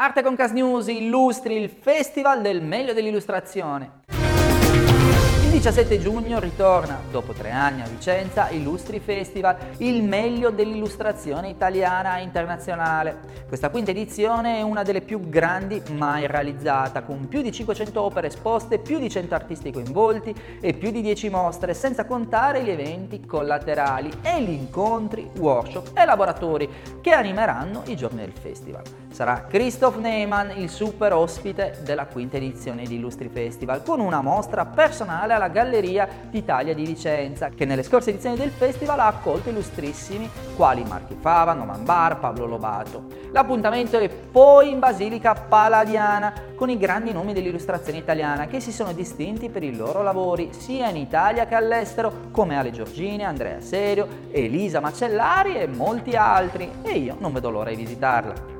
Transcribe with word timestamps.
Arte 0.00 0.22
con 0.22 0.36
Cas 0.36 0.52
News 0.52 0.86
illustri 0.86 1.56
il 1.56 1.68
Festival 1.68 2.40
del 2.40 2.62
meglio 2.62 2.92
dell'illustrazione. 2.92 4.02
Il 5.42 5.50
17 5.50 5.98
giugno 5.98 6.38
ritorna, 6.38 7.00
dopo 7.10 7.32
tre 7.32 7.50
anni 7.50 7.82
a 7.82 7.88
Vicenza, 7.88 8.48
Illustri 8.50 9.00
Festival, 9.00 9.56
il 9.78 10.04
meglio 10.04 10.50
dell'illustrazione 10.50 11.48
italiana 11.48 12.18
e 12.18 12.22
internazionale. 12.22 13.18
Questa 13.48 13.70
quinta 13.70 13.90
edizione 13.90 14.58
è 14.58 14.62
una 14.62 14.84
delle 14.84 15.00
più 15.00 15.28
grandi 15.28 15.82
mai 15.90 16.28
realizzata, 16.28 17.02
con 17.02 17.26
più 17.26 17.42
di 17.42 17.50
500 17.50 18.00
opere 18.00 18.28
esposte, 18.28 18.78
più 18.78 19.00
di 19.00 19.10
100 19.10 19.34
artisti 19.34 19.72
coinvolti 19.72 20.32
e 20.60 20.74
più 20.74 20.92
di 20.92 21.00
10 21.00 21.28
mostre, 21.28 21.74
senza 21.74 22.04
contare 22.04 22.62
gli 22.62 22.70
eventi 22.70 23.26
collaterali 23.26 24.12
e 24.22 24.40
gli 24.42 24.50
incontri, 24.50 25.28
workshop 25.38 25.90
e 25.98 26.04
laboratori 26.04 26.68
che 27.00 27.10
animeranno 27.10 27.82
i 27.86 27.96
giorni 27.96 28.20
del 28.20 28.32
festival. 28.40 29.07
Sarà 29.18 29.46
Christoph 29.48 29.96
Neyman 29.96 30.52
il 30.58 30.70
super 30.70 31.12
ospite 31.12 31.78
della 31.82 32.06
quinta 32.06 32.36
edizione 32.36 32.84
di 32.84 32.94
Illustri 32.94 33.28
Festival, 33.28 33.82
con 33.82 33.98
una 33.98 34.20
mostra 34.20 34.64
personale 34.64 35.32
alla 35.32 35.48
Galleria 35.48 36.08
d'Italia 36.30 36.72
di 36.72 36.84
Vicenza, 36.84 37.48
che 37.48 37.64
nelle 37.64 37.82
scorse 37.82 38.10
edizioni 38.10 38.36
del 38.36 38.50
festival 38.50 39.00
ha 39.00 39.08
accolto 39.08 39.48
illustrissimi 39.48 40.30
quali 40.54 40.84
Marchi 40.84 41.16
Fava, 41.18 41.52
Noman 41.52 41.82
Bar, 41.82 42.20
Pablo 42.20 42.46
Lobato. 42.46 43.06
L'appuntamento 43.32 43.98
è 43.98 44.08
poi 44.08 44.70
in 44.70 44.78
Basilica 44.78 45.34
Paladiana, 45.34 46.32
con 46.54 46.70
i 46.70 46.78
grandi 46.78 47.12
nomi 47.12 47.32
dell'illustrazione 47.32 47.98
italiana 47.98 48.46
che 48.46 48.60
si 48.60 48.70
sono 48.70 48.92
distinti 48.92 49.48
per 49.48 49.64
i 49.64 49.74
loro 49.74 50.00
lavori 50.04 50.50
sia 50.52 50.90
in 50.90 50.96
Italia 50.96 51.46
che 51.46 51.56
all'estero, 51.56 52.28
come 52.30 52.56
Ale 52.56 52.70
Giorgini, 52.70 53.24
Andrea 53.24 53.60
Serio, 53.60 54.06
Elisa 54.30 54.78
Macellari 54.78 55.56
e 55.56 55.66
molti 55.66 56.14
altri, 56.14 56.70
e 56.82 56.92
io 56.92 57.16
non 57.18 57.32
vedo 57.32 57.50
l'ora 57.50 57.70
di 57.70 57.74
visitarla. 57.74 58.57